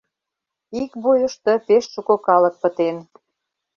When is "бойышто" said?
1.03-1.53